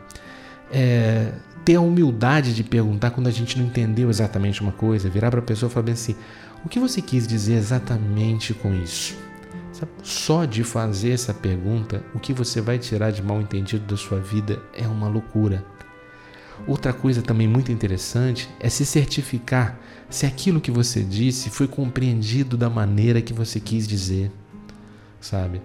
É, 0.72 1.32
ter 1.64 1.76
a 1.76 1.80
humildade 1.80 2.54
de 2.54 2.64
perguntar 2.64 3.10
quando 3.10 3.26
a 3.26 3.30
gente 3.30 3.58
não 3.58 3.66
entendeu 3.66 4.08
exatamente 4.10 4.60
uma 4.60 4.72
coisa, 4.72 5.08
virar 5.08 5.30
para 5.30 5.40
a 5.40 5.42
pessoa 5.42 5.70
e 5.70 5.72
falar 5.72 5.90
assim: 5.90 6.16
o 6.64 6.68
que 6.68 6.78
você 6.78 7.00
quis 7.00 7.26
dizer 7.26 7.54
exatamente 7.54 8.54
com 8.54 8.74
isso? 8.74 9.29
Só 10.02 10.44
de 10.44 10.64
fazer 10.64 11.10
essa 11.10 11.32
pergunta, 11.32 12.02
o 12.14 12.18
que 12.18 12.32
você 12.32 12.60
vai 12.60 12.78
tirar 12.78 13.10
de 13.10 13.22
mal 13.22 13.40
entendido 13.40 13.86
da 13.86 13.96
sua 13.96 14.18
vida 14.18 14.62
é 14.74 14.86
uma 14.86 15.08
loucura. 15.08 15.64
Outra 16.66 16.92
coisa 16.92 17.22
também 17.22 17.48
muito 17.48 17.72
interessante 17.72 18.48
é 18.60 18.68
se 18.68 18.84
certificar 18.84 19.78
se 20.08 20.26
aquilo 20.26 20.60
que 20.60 20.70
você 20.70 21.02
disse 21.02 21.48
foi 21.50 21.66
compreendido 21.66 22.56
da 22.56 22.68
maneira 22.68 23.22
que 23.22 23.32
você 23.32 23.58
quis 23.58 23.86
dizer, 23.86 24.30
sabe? 25.20 25.62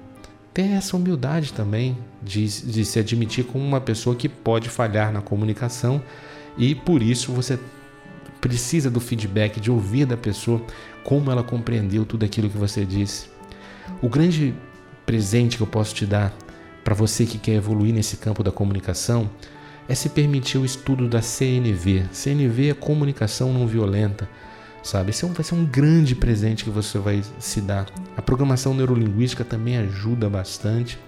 Ter 0.53 0.67
essa 0.67 0.95
humildade 0.95 1.51
também 1.51 1.98
de, 2.22 2.45
de 2.45 2.86
se 2.86 3.00
admitir 3.00 3.43
como 3.45 3.65
uma 3.65 3.81
pessoa 3.81 4.15
que 4.15 4.29
pode 4.29 4.69
falhar 4.69 5.12
na 5.12 5.22
comunicação 5.22 6.01
e 6.57 6.74
por 6.74 7.01
isso 7.01 7.34
você 7.34 7.60
precisa 8.39 8.89
do 8.89 9.00
feedback, 9.00 9.60
de 9.60 9.72
ouvir 9.72 10.05
da 10.05 10.15
pessoa 10.15 10.62
como 11.03 11.31
ela 11.31 11.43
compreendeu 11.43 12.05
tudo 12.05 12.24
aquilo 12.24 12.50
que 12.50 12.57
você 12.57 12.86
disse. 12.86 13.35
O 14.01 14.10
grande 14.10 14.56
presente 15.06 15.58
que 15.58 15.63
eu 15.63 15.68
posso 15.68 15.94
te 15.94 16.06
dar 16.06 16.34
para 16.84 16.94
você 16.94 17.25
que 17.25 17.38
quer 17.38 17.54
evoluir 17.54 17.94
nesse 17.94 18.18
campo 18.18 18.44
da 18.44 18.51
comunicação 18.51 19.30
é 19.88 19.96
se 19.96 20.10
permitir 20.10 20.58
o 20.58 20.65
estudo 20.65 21.08
da 21.08 21.22
CNV. 21.22 22.06
CNV 22.12 22.70
é 22.70 22.74
comunicação 22.74 23.54
não 23.54 23.68
violenta, 23.68 24.27
sabe? 24.84 25.12
Esse 25.12 25.25
é 25.25 25.27
vai 25.27 25.44
ser 25.44 25.56
um 25.56 25.65
grande 25.65 26.15
presente 26.15 26.63
que 26.63 26.70
você 26.70 26.98
vai 26.98 27.22
se 27.39 27.62
dar. 27.62 27.88
A 28.18 28.22
programação 28.22 28.74
neurolinguística 28.74 29.44
também 29.44 29.77
ajuda 29.77 30.30
bastante. 30.30 31.00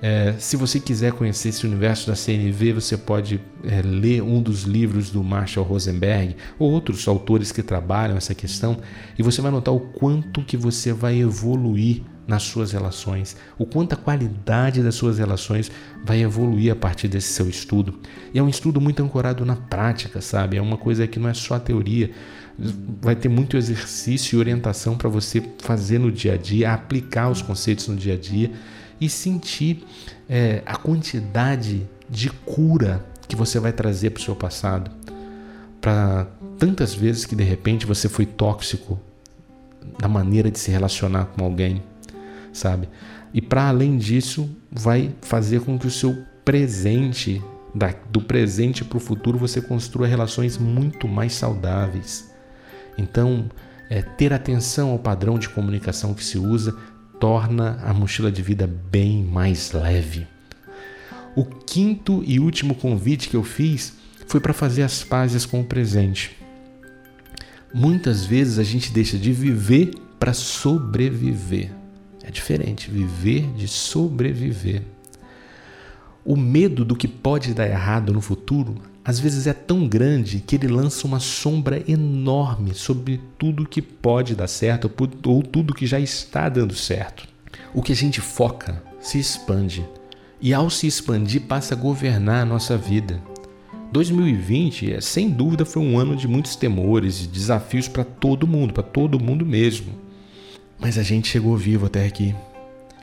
É, 0.00 0.34
se 0.38 0.56
você 0.56 0.78
quiser 0.78 1.12
conhecer 1.12 1.48
esse 1.48 1.66
universo 1.66 2.06
da 2.06 2.14
CNV, 2.14 2.74
você 2.74 2.96
pode 2.96 3.40
é, 3.64 3.82
ler 3.82 4.22
um 4.22 4.40
dos 4.40 4.62
livros 4.62 5.10
do 5.10 5.24
Marshall 5.24 5.66
Rosenberg 5.66 6.36
ou 6.58 6.70
outros 6.70 7.08
autores 7.08 7.50
que 7.50 7.62
trabalham 7.62 8.16
essa 8.16 8.34
questão 8.34 8.78
e 9.18 9.22
você 9.22 9.40
vai 9.40 9.50
notar 9.50 9.74
o 9.74 9.80
quanto 9.80 10.42
que 10.42 10.56
você 10.56 10.92
vai 10.92 11.18
evoluir 11.20 12.02
nas 12.28 12.42
suas 12.42 12.72
relações, 12.72 13.36
o 13.58 13.64
quanto 13.64 13.94
a 13.94 13.96
qualidade 13.96 14.82
das 14.82 14.94
suas 14.94 15.18
relações 15.18 15.70
vai 16.04 16.20
evoluir 16.20 16.70
a 16.70 16.76
partir 16.76 17.08
desse 17.08 17.32
seu 17.32 17.48
estudo. 17.48 17.98
E 18.34 18.38
é 18.38 18.42
um 18.42 18.50
estudo 18.50 18.80
muito 18.80 19.02
ancorado 19.02 19.46
na 19.46 19.56
prática, 19.56 20.20
sabe? 20.20 20.58
É 20.58 20.62
uma 20.62 20.76
coisa 20.76 21.06
que 21.06 21.18
não 21.18 21.30
é 21.30 21.34
só 21.34 21.58
teoria, 21.58 22.10
vai 23.00 23.16
ter 23.16 23.30
muito 23.30 23.56
exercício 23.56 24.36
e 24.36 24.38
orientação 24.38 24.94
para 24.94 25.08
você 25.08 25.42
fazer 25.58 25.98
no 25.98 26.12
dia 26.12 26.34
a 26.34 26.36
dia, 26.36 26.74
aplicar 26.74 27.30
os 27.30 27.40
conceitos 27.40 27.88
no 27.88 27.96
dia 27.96 28.12
a 28.12 28.18
dia 28.18 28.52
e 29.00 29.08
sentir 29.08 29.84
é, 30.28 30.62
a 30.66 30.76
quantidade 30.76 31.88
de 32.08 32.30
cura 32.30 33.04
que 33.26 33.36
você 33.36 33.60
vai 33.60 33.72
trazer 33.72 34.10
para 34.10 34.20
o 34.20 34.24
seu 34.24 34.34
passado. 34.34 34.90
Para 35.80 36.26
tantas 36.58 36.94
vezes 36.94 37.24
que 37.24 37.36
de 37.36 37.44
repente 37.44 37.86
você 37.86 38.08
foi 38.08 38.26
tóxico 38.26 38.98
na 40.00 40.08
maneira 40.08 40.50
de 40.50 40.58
se 40.58 40.70
relacionar 40.70 41.26
com 41.26 41.44
alguém, 41.44 41.82
sabe? 42.52 42.88
E 43.32 43.40
para 43.40 43.68
além 43.68 43.96
disso, 43.96 44.50
vai 44.70 45.14
fazer 45.20 45.60
com 45.60 45.78
que 45.78 45.86
o 45.86 45.90
seu 45.90 46.16
presente 46.44 47.42
da, 47.74 47.94
do 48.10 48.20
presente 48.20 48.84
para 48.84 48.96
o 48.96 49.00
futuro, 49.00 49.38
você 49.38 49.60
construa 49.60 50.06
relações 50.06 50.56
muito 50.56 51.06
mais 51.06 51.34
saudáveis. 51.34 52.30
Então, 52.96 53.48
é, 53.88 54.02
ter 54.02 54.32
atenção 54.32 54.90
ao 54.90 54.98
padrão 54.98 55.38
de 55.38 55.48
comunicação 55.48 56.14
que 56.14 56.24
se 56.24 56.38
usa 56.38 56.76
torna 57.20 57.78
a 57.84 57.92
mochila 57.92 58.30
de 58.30 58.42
vida 58.42 58.66
bem 58.66 59.22
mais 59.24 59.72
leve. 59.72 60.26
O 61.36 61.44
quinto 61.44 62.22
e 62.26 62.40
último 62.40 62.74
convite 62.74 63.28
que 63.28 63.36
eu 63.36 63.44
fiz 63.44 63.94
foi 64.26 64.40
para 64.40 64.52
fazer 64.52 64.82
as 64.82 65.02
pazes 65.02 65.46
com 65.46 65.60
o 65.60 65.64
presente. 65.64 66.36
Muitas 67.72 68.24
vezes 68.24 68.58
a 68.58 68.64
gente 68.64 68.90
deixa 68.90 69.18
de 69.18 69.32
viver 69.32 69.90
para 70.18 70.32
sobreviver. 70.32 71.70
É 72.24 72.30
diferente, 72.30 72.90
viver 72.90 73.46
de 73.54 73.68
sobreviver. 73.68 74.82
O 76.28 76.36
medo 76.36 76.84
do 76.84 76.94
que 76.94 77.08
pode 77.08 77.54
dar 77.54 77.66
errado 77.66 78.12
no 78.12 78.20
futuro 78.20 78.74
às 79.02 79.18
vezes 79.18 79.46
é 79.46 79.54
tão 79.54 79.88
grande 79.88 80.44
que 80.46 80.56
ele 80.56 80.68
lança 80.68 81.06
uma 81.06 81.18
sombra 81.18 81.82
enorme 81.90 82.74
sobre 82.74 83.18
tudo 83.38 83.66
que 83.66 83.80
pode 83.80 84.34
dar 84.34 84.46
certo 84.46 84.92
ou 85.24 85.42
tudo 85.42 85.72
que 85.72 85.86
já 85.86 85.98
está 85.98 86.50
dando 86.50 86.74
certo. 86.74 87.26
O 87.72 87.80
que 87.80 87.92
a 87.92 87.96
gente 87.96 88.20
foca 88.20 88.82
se 89.00 89.18
expande 89.18 89.82
e, 90.38 90.52
ao 90.52 90.68
se 90.68 90.86
expandir, 90.86 91.44
passa 91.44 91.74
a 91.74 91.78
governar 91.78 92.42
a 92.42 92.44
nossa 92.44 92.76
vida. 92.76 93.22
2020, 93.90 94.92
é, 94.92 95.00
sem 95.00 95.30
dúvida, 95.30 95.64
foi 95.64 95.82
um 95.82 95.98
ano 95.98 96.14
de 96.14 96.28
muitos 96.28 96.56
temores 96.56 97.24
e 97.24 97.26
desafios 97.26 97.88
para 97.88 98.04
todo 98.04 98.46
mundo, 98.46 98.74
para 98.74 98.82
todo 98.82 99.18
mundo 99.18 99.46
mesmo. 99.46 99.94
Mas 100.78 100.98
a 100.98 101.02
gente 101.02 101.26
chegou 101.26 101.56
vivo 101.56 101.86
até 101.86 102.04
aqui. 102.04 102.34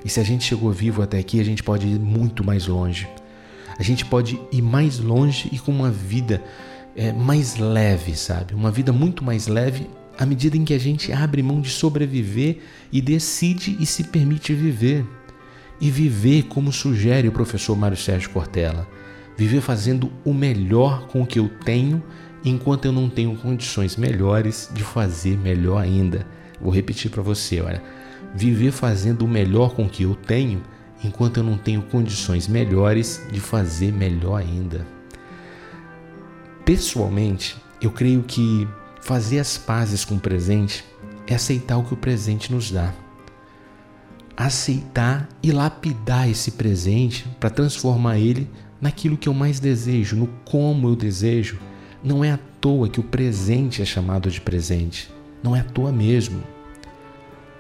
E 0.06 0.10
se 0.10 0.20
a 0.20 0.24
gente 0.24 0.46
chegou 0.46 0.72
vivo 0.72 1.02
até 1.02 1.18
aqui, 1.18 1.40
a 1.42 1.44
gente 1.44 1.64
pode 1.64 1.88
ir 1.88 2.00
muito 2.00 2.44
mais 2.44 2.68
longe. 2.68 3.10
A 3.78 3.84
gente 3.84 4.06
pode 4.06 4.40
ir 4.52 4.62
mais 4.62 5.00
longe 5.00 5.50
e 5.52 5.60
com 5.60 5.72
uma 5.72 5.92
vida 5.92 6.42
é, 6.96 7.12
mais 7.12 7.58
leve, 7.58 8.16
sabe? 8.16 8.54
Uma 8.54 8.72
vida 8.72 8.94
muito 8.94 9.24
mais 9.24 9.48
leve 9.48 9.90
à 10.18 10.26
medida 10.26 10.56
em 10.56 10.64
que 10.64 10.74
a 10.74 10.80
gente 10.80 11.12
abre 11.12 11.44
mão 11.44 11.60
de 11.60 11.70
sobreviver 11.70 12.60
e 12.94 13.02
decide 13.02 13.76
e 13.80 13.86
se 13.86 14.04
permite 14.06 14.54
viver. 14.54 15.06
E 15.82 15.92
viver 15.92 16.44
como 16.44 16.72
sugere 16.72 17.28
o 17.28 17.34
professor 17.34 17.76
Mário 17.76 17.98
Sérgio 17.98 18.30
Cortella 18.30 18.88
viver 19.38 19.62
fazendo 19.62 20.12
o 20.24 20.34
melhor 20.34 21.08
com 21.08 21.22
o 21.22 21.26
que 21.26 21.40
eu 21.40 21.50
tenho, 21.64 22.02
enquanto 22.44 22.86
eu 22.86 22.92
não 22.92 23.10
tenho 23.10 23.36
condições 23.36 23.96
melhores 23.96 24.70
de 24.74 24.84
fazer 24.84 25.38
melhor 25.38 25.82
ainda. 25.82 26.26
Vou 26.62 26.72
repetir 26.72 27.12
para 27.12 27.22
você, 27.22 27.60
olha, 27.62 27.84
viver 28.36 28.72
fazendo 28.72 29.24
o 29.24 29.28
melhor 29.28 29.74
com 29.74 29.86
o 29.86 29.90
que 29.90 30.04
eu 30.04 30.14
tenho, 30.14 30.62
enquanto 31.02 31.38
eu 31.38 31.44
não 31.44 31.58
tenho 31.58 31.82
condições 31.82 32.48
melhores 32.48 33.26
de 33.32 33.40
fazer 33.40 33.94
melhor 33.94 34.42
ainda. 34.42 34.86
Pessoalmente, 36.66 37.56
eu 37.82 37.92
creio 37.92 38.24
que 38.24 38.68
fazer 39.02 39.40
as 39.40 39.58
pazes 39.58 40.04
com 40.04 40.16
o 40.16 40.20
presente 40.20 40.84
é 41.28 41.36
aceitar 41.36 41.78
o 41.78 41.84
que 41.84 41.94
o 41.94 41.98
presente 41.98 42.52
nos 42.52 42.72
dá. 42.72 42.94
Aceitar 44.36 45.30
e 45.42 45.52
lapidar 45.52 46.30
esse 46.30 46.52
presente 46.52 47.26
para 47.40 47.50
transformar 47.50 48.18
ele 48.18 48.50
naquilo 48.82 49.18
que 49.18 49.30
eu 49.30 49.34
mais 49.34 49.60
desejo, 49.62 50.18
no 50.18 50.28
como 50.44 50.90
eu 50.90 50.96
desejo. 50.96 51.58
Não 52.04 52.24
é 52.24 52.32
à 52.32 52.40
toa 52.60 52.90
que 52.90 53.00
o 53.00 53.04
presente 53.04 53.82
é 53.82 53.86
chamado 53.86 54.30
de 54.30 54.42
presente. 54.42 55.10
Não 55.42 55.56
é 55.56 55.62
à 55.62 55.64
toa 55.64 55.92
mesmo. 55.92 56.55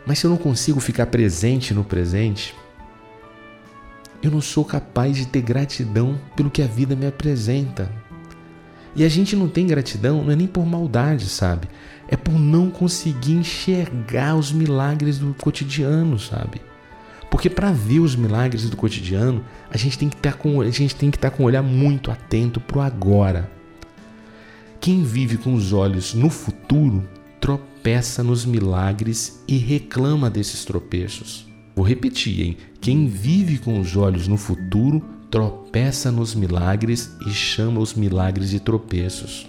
Mas 0.05 0.19
se 0.19 0.25
eu 0.25 0.29
não 0.29 0.38
consigo 0.38 0.79
ficar 0.79 1.07
presente 1.07 1.74
no 1.74 1.83
presente, 1.83 2.55
eu 4.21 4.31
não 4.31 4.41
sou 4.41 4.63
capaz 4.63 5.15
de 5.15 5.27
ter 5.27 5.41
gratidão 5.41 6.19
pelo 6.35 6.50
que 6.50 6.62
a 6.62 6.67
vida 6.67 6.95
me 6.95 7.07
apresenta. 7.07 7.91
E 8.95 9.03
a 9.03 9.09
gente 9.09 9.35
não 9.35 9.50
tem 9.50 9.67
gratidão, 9.67 10.24
não 10.24 10.31
é 10.31 10.35
nem 10.35 10.47
por 10.47 10.65
maldade, 10.65 11.27
sabe? 11.27 11.67
É 12.07 12.15
por 12.15 12.39
não 12.39 12.70
conseguir 12.70 13.33
enxergar 13.33 14.35
os 14.35 14.51
milagres 14.51 15.20
do 15.20 15.33
cotidiano, 15.33 16.18
sabe? 16.18 16.61
Porque 17.29 17.50
para 17.50 17.72
ver 17.72 18.00
os 18.00 18.15
milagres 18.15 18.70
do 18.70 18.77
cotidiano, 18.77 19.44
a 19.70 19.75
gente 19.75 19.98
tem 19.98 20.07
que 20.07 20.15
estar 20.15 20.33
com 20.33 20.61
a 20.61 20.70
gente 20.70 20.96
tem 20.96 21.11
que 21.11 21.18
estar 21.18 21.31
com 21.31 21.44
o 21.44 21.46
olhar 21.46 21.61
muito 21.61 22.09
atento 22.09 22.61
para 22.61 22.77
o 22.77 22.81
agora. 22.81 23.51
Quem 24.79 25.03
vive 25.03 25.37
com 25.37 25.53
os 25.53 25.74
olhos 25.74 26.13
no 26.13 26.29
futuro 26.29 27.03
tropeça 27.41 27.75
nos 28.24 28.45
milagres 28.45 29.43
e 29.48 29.57
reclama 29.57 30.27
desses 30.27 30.65
tropeços. 30.65 31.45
Vou 31.75 31.85
repetir, 31.85 32.41
hein? 32.41 32.57
Quem 32.81 33.07
vive 33.07 33.59
com 33.59 33.79
os 33.79 33.95
olhos 33.95 34.27
no 34.27 34.37
futuro 34.37 35.03
tropeça 35.29 36.11
nos 36.11 36.33
milagres 36.33 37.15
e 37.27 37.29
chama 37.29 37.79
os 37.79 37.93
milagres 37.93 38.50
de 38.50 38.59
tropeços. 38.59 39.48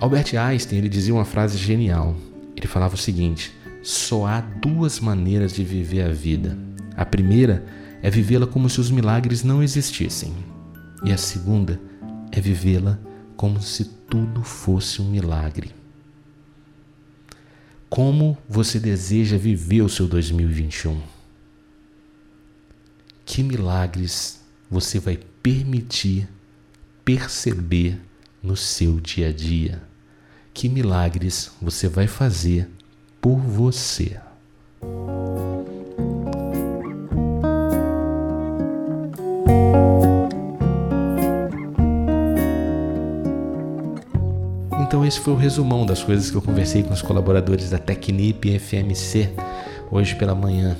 Albert 0.00 0.34
Einstein 0.36 0.78
ele 0.78 0.88
dizia 0.88 1.14
uma 1.14 1.24
frase 1.24 1.58
genial. 1.58 2.16
Ele 2.56 2.66
falava 2.66 2.94
o 2.96 2.98
seguinte: 2.98 3.52
só 3.84 4.26
há 4.26 4.40
duas 4.40 4.98
maneiras 4.98 5.52
de 5.52 5.62
viver 5.62 6.02
a 6.02 6.12
vida. 6.12 6.58
A 6.96 7.04
primeira 7.04 7.64
é 8.02 8.10
vivê-la 8.10 8.48
como 8.48 8.68
se 8.68 8.80
os 8.80 8.90
milagres 8.90 9.44
não 9.44 9.62
existissem. 9.62 10.32
E 11.04 11.12
a 11.12 11.16
segunda 11.16 11.80
é 12.32 12.40
vivê-la 12.40 12.98
como 13.36 13.62
se 13.62 13.84
tudo 13.84 14.42
fosse 14.42 15.00
um 15.00 15.08
milagre. 15.08 15.81
Como 17.94 18.38
você 18.48 18.80
deseja 18.80 19.36
viver 19.36 19.82
o 19.82 19.88
seu 19.90 20.08
2021? 20.08 20.98
Que 23.26 23.42
milagres 23.42 24.40
você 24.70 24.98
vai 24.98 25.20
permitir 25.42 26.26
perceber 27.04 28.00
no 28.42 28.56
seu 28.56 28.98
dia 28.98 29.28
a 29.28 29.30
dia? 29.30 29.82
Que 30.54 30.70
milagres 30.70 31.50
você 31.60 31.86
vai 31.86 32.06
fazer 32.06 32.66
por 33.20 33.36
você. 33.36 34.18
Então 44.92 45.06
esse 45.06 45.18
foi 45.20 45.32
o 45.32 45.36
resumão 45.36 45.86
das 45.86 46.02
coisas 46.02 46.30
que 46.30 46.36
eu 46.36 46.42
conversei 46.42 46.82
com 46.82 46.92
os 46.92 47.00
colaboradores 47.00 47.70
da 47.70 47.78
Tecnip 47.78 48.58
FMC 48.58 49.30
hoje 49.90 50.14
pela 50.16 50.34
manhã. 50.34 50.76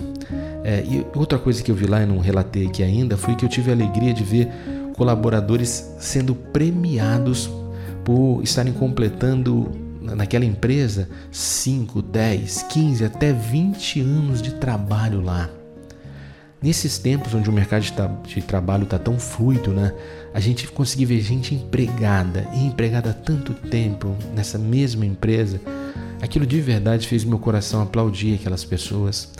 É, 0.63 0.85
e 0.85 1.07
outra 1.17 1.39
coisa 1.39 1.63
que 1.63 1.71
eu 1.71 1.75
vi 1.75 1.87
lá 1.87 2.03
e 2.03 2.05
não 2.05 2.19
relatei 2.19 2.67
aqui 2.67 2.83
ainda 2.83 3.17
foi 3.17 3.35
que 3.35 3.43
eu 3.43 3.49
tive 3.49 3.71
a 3.71 3.75
alegria 3.75 4.13
de 4.13 4.23
ver 4.23 4.53
colaboradores 4.95 5.95
sendo 5.99 6.35
premiados 6.35 7.49
por 8.05 8.43
estarem 8.43 8.75
completando 8.75 9.71
naquela 10.03 10.45
empresa 10.45 11.09
5, 11.31 12.03
10, 12.03 12.65
15, 12.65 13.07
até 13.07 13.33
20 13.33 14.03
anos 14.03 14.43
de 14.43 14.57
trabalho 14.57 15.23
lá. 15.23 15.49
Nesses 16.63 16.99
tempos 16.99 17.33
onde 17.35 17.49
o 17.49 17.53
mercado 17.53 17.83
de, 18.27 18.43
trabalho 18.43 18.85
está 18.85 18.99
tão 18.99 19.19
fluido, 19.19 19.73
né? 19.73 19.95
A 20.35 20.41
gente 20.41 20.67
conseguir 20.69 21.07
ver 21.07 21.21
gente 21.21 21.55
empregada 21.55 22.49
e 22.55 22.65
empregada 22.65 23.11
há 23.11 23.13
tanto 23.13 23.53
tempo 23.53 24.17
nessa 24.35 24.59
mesma 24.59 25.05
empresa, 25.05 25.61
aquilo 26.21 26.47
de 26.47 26.61
verdade 26.61 27.07
fez 27.07 27.25
meu 27.25 27.39
coração 27.39 27.83
aplaudir 27.83 28.35
aquelas 28.35 28.65
pessoas. 28.65 29.31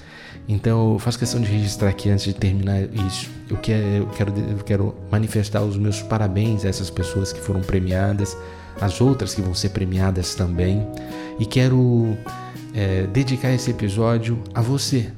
Então 0.49 0.95
eu 0.95 0.99
faço 0.99 1.19
questão 1.19 1.41
de 1.41 1.51
registrar 1.51 1.89
aqui 1.89 2.11
antes 2.11 2.25
de 2.25 2.35
terminar 2.35 2.83
isso. 3.09 3.31
Eu 3.49 3.57
quero, 3.57 3.87
eu 3.87 4.07
quero, 4.09 4.33
eu 4.39 4.65
quero 4.65 4.95
manifestar 5.11 5.63
os 5.63 5.77
meus 5.77 6.03
parabéns 6.03 6.65
a 6.65 6.69
essas 6.69 6.91
pessoas 6.91 7.33
que 7.33 7.41
foram 7.41 7.61
premiadas 7.61 8.37
as 8.81 9.01
outras 9.01 9.35
que 9.35 9.43
vão 9.43 9.55
ser 9.55 9.71
premiadas 9.71 10.35
também. 10.35 10.87
E 11.39 11.47
quero 11.47 12.17
é, 12.75 13.07
dedicar 13.07 13.53
esse 13.53 13.71
episódio 13.71 14.43
a 14.55 14.61
você. 14.61 15.11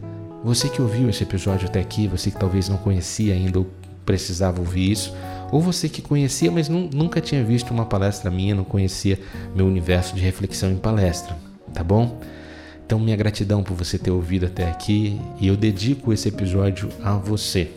Você 0.42 0.68
que 0.68 0.82
ouviu 0.82 1.08
esse 1.08 1.22
episódio 1.22 1.68
até 1.68 1.80
aqui, 1.80 2.06
você 2.06 2.30
que 2.30 2.38
talvez 2.38 2.68
não 2.68 2.76
conhecia 2.76 3.34
ainda 3.34 3.60
ou 3.60 3.66
precisava 4.04 4.60
ouvir 4.60 4.92
isso, 4.92 5.14
ou 5.50 5.60
você 5.60 5.88
que 5.88 6.02
conhecia, 6.02 6.50
mas 6.50 6.68
nunca 6.68 7.20
tinha 7.20 7.44
visto 7.44 7.70
uma 7.70 7.86
palestra 7.86 8.30
minha, 8.30 8.54
não 8.54 8.64
conhecia 8.64 9.18
meu 9.54 9.66
universo 9.66 10.14
de 10.14 10.20
reflexão 10.20 10.70
em 10.70 10.76
palestra, 10.76 11.36
tá 11.72 11.82
bom? 11.82 12.20
Então, 12.86 12.98
minha 12.98 13.16
gratidão 13.16 13.62
por 13.62 13.74
você 13.74 13.98
ter 13.98 14.10
ouvido 14.10 14.46
até 14.46 14.68
aqui 14.68 15.20
e 15.40 15.46
eu 15.46 15.56
dedico 15.56 16.12
esse 16.12 16.28
episódio 16.28 16.88
a 17.02 17.14
você. 17.14 17.70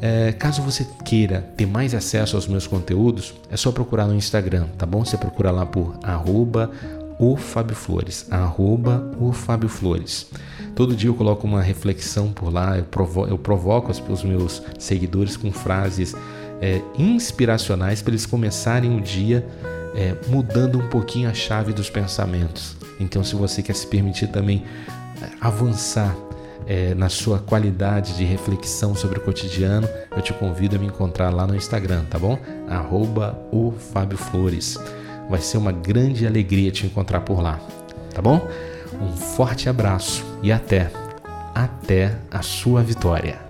É, 0.00 0.32
caso 0.32 0.62
você 0.62 0.86
queira 1.04 1.40
ter 1.56 1.66
mais 1.66 1.94
acesso 1.94 2.34
aos 2.34 2.48
meus 2.48 2.66
conteúdos, 2.66 3.34
é 3.50 3.56
só 3.56 3.70
procurar 3.70 4.06
no 4.06 4.14
Instagram, 4.14 4.66
tá 4.76 4.84
bom? 4.84 5.04
Você 5.04 5.16
procura 5.16 5.50
lá 5.50 5.64
por 5.64 5.96
arroba 6.02 6.70
o 7.18 7.36
Fábio 7.36 7.76
Flores, 7.76 8.26
arroba 8.30 9.12
o 9.20 9.32
Fábio 9.32 9.68
Flores. 9.68 10.28
Todo 10.74 10.96
dia 10.96 11.08
eu 11.08 11.14
coloco 11.14 11.46
uma 11.46 11.62
reflexão 11.62 12.32
por 12.32 12.52
lá, 12.52 12.78
eu, 12.78 12.84
provo 12.84 13.26
eu 13.26 13.38
provoco 13.38 13.92
os 13.92 14.24
meus 14.24 14.62
seguidores 14.78 15.36
com 15.36 15.52
frases 15.52 16.16
é, 16.62 16.80
inspiracionais 16.96 18.00
para 18.00 18.12
eles 18.12 18.24
começarem 18.24 18.96
o 18.96 19.00
dia 19.00 19.44
é, 19.96 20.14
mudando 20.28 20.78
um 20.78 20.88
pouquinho 20.88 21.28
a 21.28 21.34
chave 21.34 21.72
dos 21.72 21.90
pensamentos. 21.90 22.76
Então, 23.00 23.24
se 23.24 23.34
você 23.34 23.62
quer 23.62 23.74
se 23.74 23.86
permitir 23.86 24.28
também 24.28 24.64
é, 25.20 25.26
avançar 25.40 26.16
é, 26.64 26.94
na 26.94 27.08
sua 27.08 27.40
qualidade 27.40 28.16
de 28.16 28.24
reflexão 28.24 28.94
sobre 28.94 29.18
o 29.18 29.22
cotidiano, 29.22 29.88
eu 30.14 30.22
te 30.22 30.32
convido 30.32 30.76
a 30.76 30.78
me 30.78 30.86
encontrar 30.86 31.30
lá 31.30 31.46
no 31.46 31.56
Instagram, 31.56 32.04
tá 32.04 32.18
bom? 32.18 32.38
Arroba 32.68 33.36
o 33.50 33.72
Fábio 33.72 34.16
Flores. 34.16 34.78
Vai 35.28 35.40
ser 35.40 35.58
uma 35.58 35.72
grande 35.72 36.26
alegria 36.26 36.70
te 36.70 36.86
encontrar 36.86 37.20
por 37.20 37.40
lá, 37.40 37.58
tá 38.14 38.22
bom? 38.22 38.48
Um 39.00 39.16
forte 39.16 39.68
abraço 39.68 40.24
e 40.42 40.52
até, 40.52 40.92
até 41.54 42.16
a 42.30 42.42
sua 42.42 42.82
vitória. 42.82 43.41